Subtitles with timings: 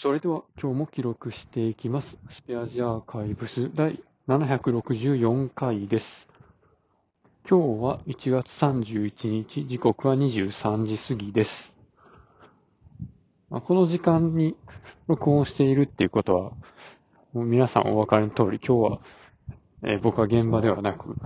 [0.00, 2.18] それでは今日も記録していきます。
[2.30, 6.28] スペアジアーカイブス第764回です。
[7.50, 11.72] 今日は1月31日、時刻は23時過ぎです。
[13.50, 14.56] まあこの時間に
[15.08, 16.52] 録音しているっていうことは、
[17.32, 19.00] もう皆さんお分かりの通り、今日は、
[19.82, 21.16] えー僕は現場ではなく、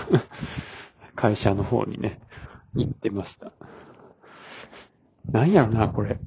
[1.16, 2.20] 会社の方にね、
[2.74, 3.52] 行ってました。
[5.32, 6.20] なんやろな、これ。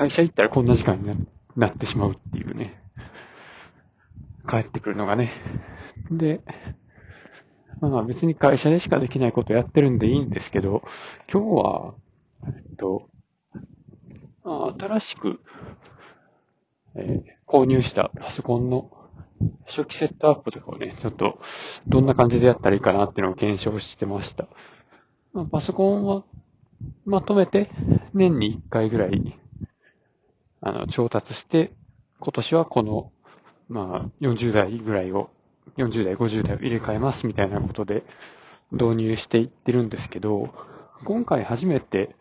[0.00, 1.10] 会社行ったらこんな時間に
[1.56, 2.82] なってしまうっていうね。
[4.48, 5.30] 帰ってくるのがね。
[6.10, 6.40] で、
[7.82, 10.82] まあ別に会社でしかできないことやってるんでいいんですけど、
[11.30, 11.94] 今日は、
[12.46, 13.10] えっと、
[14.42, 15.40] あ新しく、
[16.94, 18.92] えー購入したパソコンの
[19.66, 21.40] 初期セットアップとかをね、ちょっと
[21.88, 24.46] どんな感じでやったらいいかなっていうのを検証してました。
[25.32, 26.22] まあ、パソコンは
[27.04, 27.72] まとめて
[28.14, 29.40] 年に1回ぐらい
[30.62, 31.72] あの調達して、
[32.20, 33.12] 今年はこの、
[33.68, 35.30] まあ、40代ぐらいを、
[35.76, 38.04] 40代、50代を入れ替えますみたいなことで
[38.72, 40.52] 導入していってるんですけど、
[41.04, 42.14] 今回初めて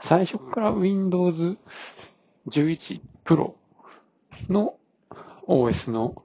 [0.00, 1.58] 最初から Windows
[2.48, 3.54] 11 Pro
[4.48, 4.74] の
[5.46, 6.22] OS の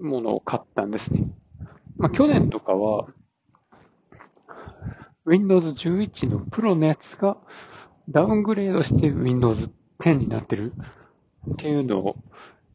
[0.00, 1.24] ものを買ったんですね。
[1.96, 3.06] まあ、去年とかは
[5.24, 7.36] Windows 11の Pro のやつが
[8.08, 10.72] ダウングレードして Windows 10になってる？
[11.52, 12.16] っていうのを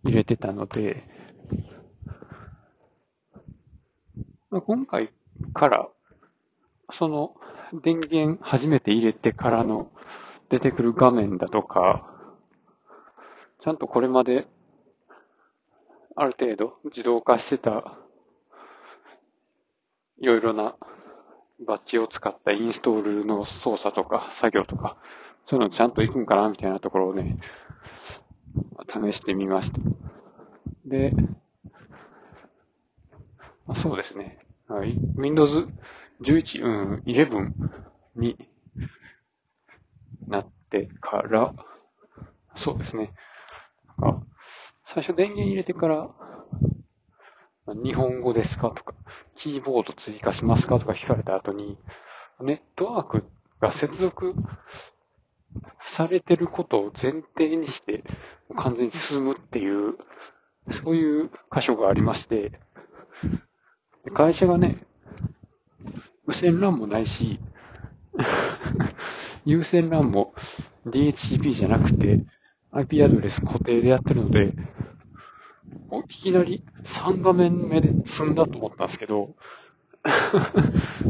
[0.03, 1.03] 入れてたので、
[4.49, 5.11] まあ、今回
[5.53, 5.87] から
[6.91, 7.35] その
[7.81, 9.89] 電源初めて入れてからの
[10.49, 12.05] 出てくる画面だとか、
[13.61, 14.47] ちゃんとこれまで
[16.15, 17.97] ある程度自動化してた
[20.19, 20.75] いろいろな
[21.65, 24.97] バッジを使ったインストールの操作とか作業とか、
[25.45, 27.37] そういうのちゃんといくんかなみたいなところをね、
[28.89, 29.79] 試してみました。
[30.85, 31.13] で、
[33.67, 34.39] あそうですね。
[34.67, 35.67] はい Windows
[36.21, 37.51] 11、うん、11
[38.15, 38.37] に
[40.27, 41.53] なってから、
[42.55, 43.13] そうですね。
[44.85, 46.09] 最初電源入れてから、
[47.73, 48.93] 日本語ですかとか、
[49.35, 51.77] キーボード追加しますかとか聞かれた後に、
[52.41, 53.23] ネットワーク
[53.59, 54.35] が接続
[55.81, 58.03] されてることを前提にして、
[58.55, 59.95] 完全に進むっていう、
[60.71, 62.51] そういう箇所がありまして、
[64.13, 64.85] 会社がね、
[66.25, 67.39] 無線 LAN もないし、
[69.45, 70.33] 有線 LAN も
[70.85, 72.25] DHCP じゃなくて
[72.71, 74.53] IP アドレス固定でやってるので、
[75.99, 79.35] いきなり3画面目で済んだと思ったんですけど、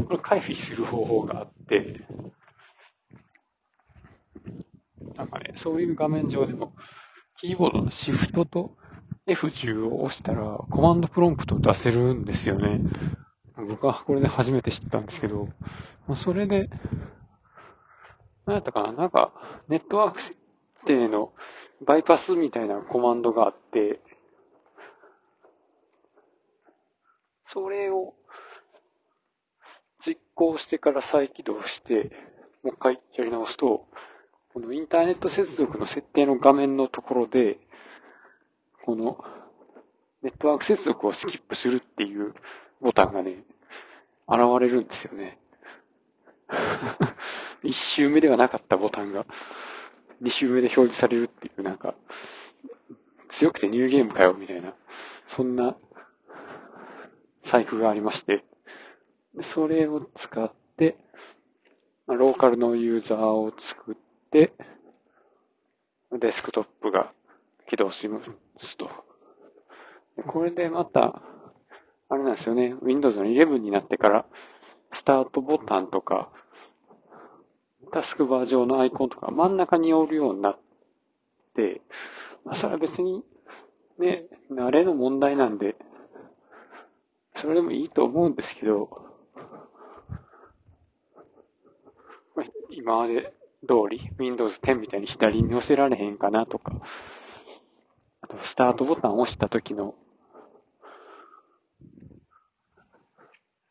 [0.06, 2.00] これ回避する方法があって、
[5.16, 6.74] なんかね、そういう画面上でも、
[7.38, 8.76] キーボードのシフトと
[9.26, 12.80] F10 を押したら、コマンドプロンプト出せるんですよね。
[13.56, 15.48] 僕はこれで初めて知ったんですけど、
[16.16, 16.68] それで、
[18.46, 19.32] なんやったかななんか、
[19.68, 20.36] ネットワーク設
[20.86, 21.32] 定の
[21.86, 24.00] バイパスみたいなコマンドがあって、
[27.52, 28.14] それを
[30.02, 32.10] 実行してから再起動して、
[32.62, 33.86] もう一回やり直すと、
[34.54, 37.58] このインターネット接続の設定の画面のところで、
[38.86, 39.22] この
[40.22, 42.32] ネットワーク接続をスキップするっていう
[42.80, 43.44] ボタンがね、
[44.26, 45.38] 現れるんですよね。
[47.62, 49.26] 一周目ではなかったボタンが、
[50.22, 51.94] 二周目で表示されるっていう、なんか、
[53.28, 54.74] 強くてニューゲームかよ、みたいな、
[55.28, 55.76] そんな
[57.52, 58.46] 財布がありまして、
[59.42, 60.96] それを使って、
[62.06, 63.94] ローカルのユーザーを作っ
[64.30, 64.54] て、
[66.18, 67.12] デスクトップが
[67.68, 68.22] 起動しま
[68.58, 68.88] すと。
[70.26, 71.20] これでまた、
[72.08, 74.24] あれなんですよね、Windows の11になってから、
[74.94, 76.32] スタートボタンとか、
[77.92, 80.58] タスクバー上のアイコンとか真ん中におるようになっ
[81.54, 81.82] て、
[82.46, 83.22] まあ、それは別に、
[83.98, 85.71] ね、慣れの問題なんで、
[87.42, 88.88] それでもいいと思うんですけど、
[92.70, 93.34] 今まで
[93.66, 96.80] 通り Windows 10みたいに左に寄せられへんかなとか、
[98.20, 99.96] あとスタートボタンを押した時の、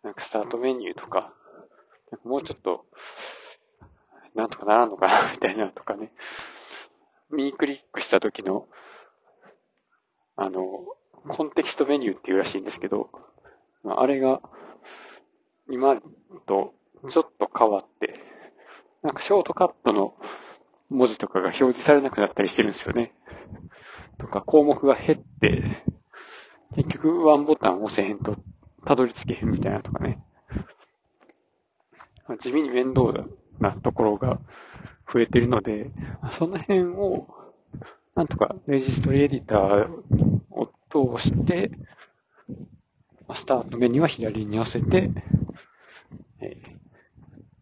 [0.03, 1.33] なんかスタートメニューとか、
[2.12, 2.85] なんかもうちょっと、
[4.35, 6.12] なんとかならんのかなみたいなとかね、
[7.31, 8.67] 右クリックした時の、
[10.35, 10.62] あの、
[11.29, 13.09] コンテキストメニューっていうらしいんですけど、
[13.85, 14.41] ああれが、
[15.69, 15.99] 今
[16.45, 16.73] と
[17.09, 18.19] ちょっと変わって、
[19.01, 20.15] なんかショートカットの
[20.89, 23.13] 文字とかが表示されなくなったりしてるんですよね。
[24.19, 25.83] とか、項目が減って、
[26.75, 28.37] 結局ワンボタン押せへんと
[28.85, 30.23] たどり着けへんみたいなとかね。
[32.39, 33.11] 地味に面倒
[33.59, 34.39] なところが
[35.11, 35.91] 増えてるので、
[36.31, 37.27] その辺を、
[38.15, 39.89] なんとかレジストリエディター
[40.51, 40.71] を
[41.17, 41.71] 通して、
[43.35, 45.09] スタートメニューは左に寄せて、
[46.41, 46.81] えー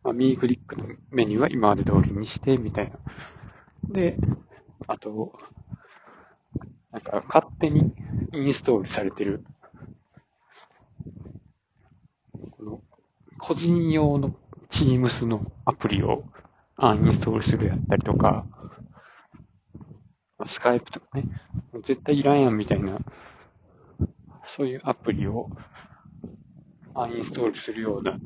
[0.03, 2.97] まあ、右クリックのメニューは今まで通りにして、みたいな。
[3.89, 4.17] で、
[4.87, 5.37] あと、
[6.91, 7.93] なんか勝手に
[8.33, 9.43] インストールされてる、
[12.51, 12.81] この
[13.37, 14.35] 個人用の
[14.69, 16.23] Teams のアプリを
[16.75, 18.45] アンインストールするやったりとか、
[20.47, 21.25] スカイプとかね、
[21.83, 22.97] 絶対いらんやんみたいな、
[24.55, 25.49] そういうアプリを
[26.95, 28.19] アンインストールするような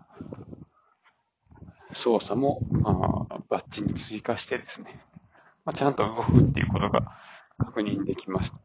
[1.93, 5.01] 操作も、まあ、バッチに追加してですね、
[5.65, 7.17] まあ、ちゃんと動くっていうことが
[7.57, 8.57] 確認できました。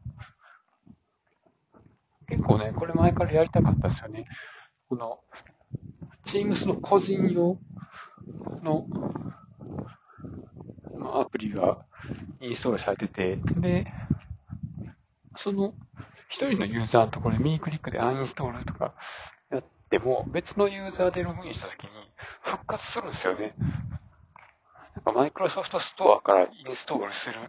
[2.27, 4.25] 結構ね、これ前からやりたかったですよね。
[4.87, 5.19] この、
[6.25, 7.57] Teams の個人用
[8.63, 8.85] の、
[10.97, 11.85] まあ、アプリが
[12.39, 13.91] インストールされてて、で、
[15.35, 15.73] その
[16.29, 18.93] 一人のユーザーところで右クリックでアンインストールとか
[19.51, 21.89] やっても、別のユーザーでログインしたときに
[22.41, 23.55] 復活するんですよね。
[24.95, 27.39] なんかマイクロソフトストアからインストールする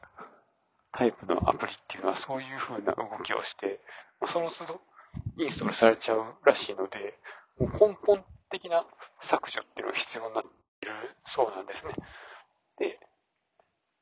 [0.93, 3.81] タイプのアプリっていうのはそういう風な動きをして、
[4.19, 4.81] まあその都度
[5.37, 7.19] インストールされちゃうらしいので、
[7.59, 8.87] もう根本的な
[9.21, 10.45] 削除っていうのが必要になっ
[10.81, 10.95] ている
[11.27, 11.95] そうなんですね。
[12.79, 12.99] で、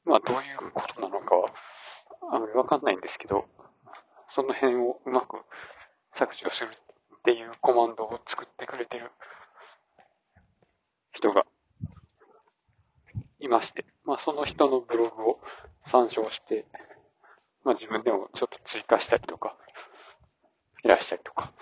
[0.04, 1.50] まあどういうことなのかは
[2.32, 3.46] あまりわかんないんですけど、
[4.30, 5.38] その辺をうまく
[6.14, 9.10] 削除するっていうコマンドを作ってくれてる
[11.12, 11.44] 人が
[13.40, 15.40] いまして、まあその人のブログを
[15.86, 16.66] 参照して、
[17.64, 19.56] まあ自分でもちょっと追加したりとか、
[20.84, 21.52] いらしたりとか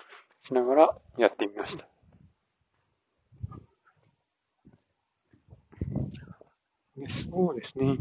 [0.45, 1.87] しながらやってみました。
[6.95, 7.97] でそうですね。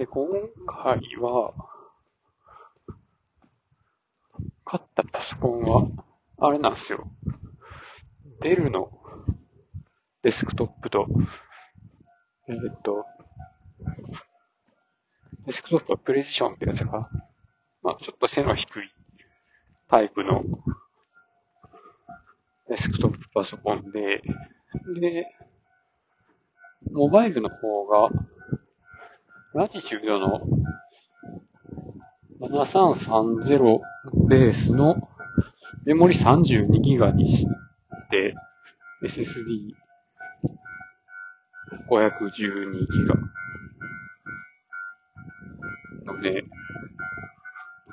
[0.00, 0.26] で、今
[0.66, 1.52] 回は、
[4.64, 5.88] 買ったパソコンは、
[6.38, 7.06] あれなんですよ。
[8.40, 8.90] デルの
[10.22, 11.06] デスクトップと、
[12.48, 13.04] え、っと、
[15.44, 17.10] デスクトップはプレジションってやつが、
[17.82, 18.90] まあちょっと背の低い
[19.90, 20.44] タイプの
[22.70, 24.22] デスクトップパソコンで、
[24.98, 25.26] で、
[26.90, 28.08] モバイルの方が、
[29.52, 30.42] ラティチュードの
[32.40, 33.80] 7330
[34.28, 35.08] ベースの
[35.84, 37.46] メモリ32ギガにし
[38.10, 38.36] て、
[39.02, 39.74] SSD512
[42.30, 42.88] ギ
[46.04, 46.44] ガのね、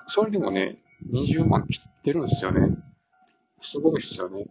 [0.08, 0.78] それでもね、
[1.12, 2.78] 20万切ってるんですよね。
[3.64, 4.46] すごいっすよね。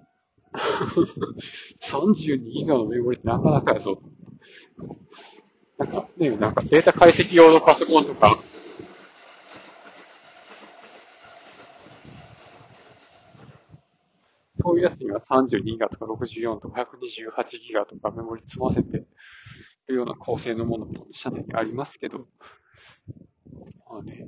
[1.82, 4.02] 32ギガのメモリってなかなかやぞ。
[5.78, 8.38] なんかね、なんかデータ解析用のパソコンとか、
[14.62, 19.06] そういうやつには32ギガとか64とか128ギガとかメモリ積ませて
[19.88, 22.28] るような構成のものも社内にありますけど、
[23.88, 24.26] まあね、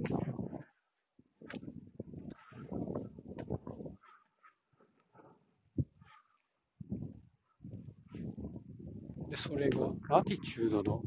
[9.28, 11.03] で、それが、ラティチュードの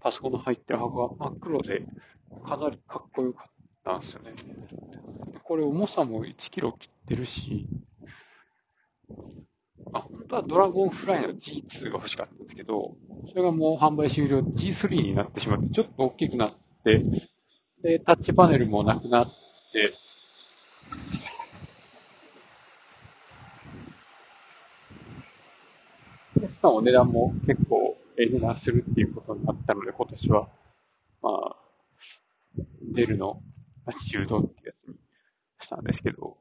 [0.00, 1.84] パソコンの入ってる箱が真っ黒で、
[2.44, 3.52] かなりかっこよかっ
[3.84, 4.32] たんですよね。
[5.44, 7.66] これ重さも1キロ切ってるし、
[9.92, 12.96] あ、本当はドラゴンフライの G2 が欲しかったんですけど、
[13.28, 17.04] それがもう販売終了 G3 になってしまって、ちょっと大きくなって、
[17.82, 19.26] で、タッチパネルもなくなっ
[19.72, 19.94] て、
[26.46, 30.48] で、しかも値段も結構ええ値段するっていうことになったので、今年は、
[31.22, 31.56] まあ、
[32.94, 33.42] デルの
[33.84, 34.94] ラチチュードってやつに
[35.60, 36.36] したんですけど、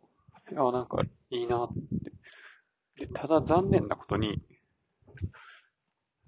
[0.51, 1.69] いや、なんかいいなっ
[2.95, 3.05] て。
[3.05, 4.41] で、ただ残念なことに、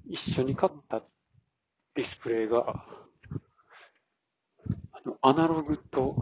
[0.10, 1.04] 一緒に買った
[1.96, 2.86] ディスプレイが、
[4.92, 6.16] あの、アナログと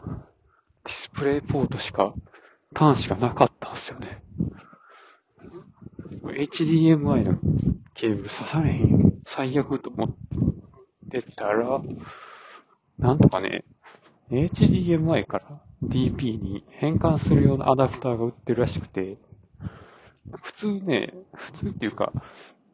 [0.84, 2.14] ディスプレイポートしか、
[2.76, 4.22] 端子がなかったんですよね。
[6.36, 7.40] HDMI の
[7.94, 9.12] ケーブル刺されへんよ。
[9.26, 10.10] 最悪と思っ
[11.10, 11.82] てたら、
[13.00, 13.64] なんとかね、
[14.30, 19.18] HDMI から DP に変換するようなアダプターが売ってるらしくて、
[20.42, 22.12] 普通ね、普通っていうか、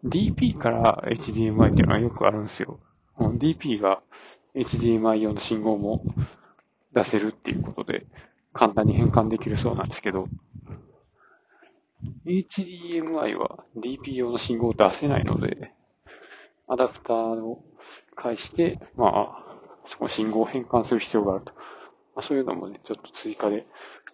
[0.05, 2.79] DP から HDMI っていうのはよくあるんですよ。
[3.19, 4.01] DP が
[4.55, 6.03] HDMI 用の信号も
[6.93, 8.07] 出せるっていうことで、
[8.53, 10.27] 簡単に変換できるそうなんですけど、
[12.25, 15.73] HDMI は DP 用の信号を出せないので、
[16.67, 17.63] アダプターを
[18.15, 21.53] 介して、まあ、その信号を変換する必要があると。
[21.53, 23.65] まあ、そういうのもね、ちょっと追加で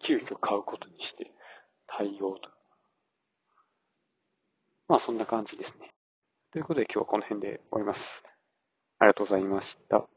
[0.02, 1.32] 急遽買うことにして
[1.88, 2.50] 対応と。
[4.88, 5.92] まあそんな感じですね。
[6.52, 8.24] ということで今日はこの辺で終わります。
[9.00, 10.08] ありがとうございました。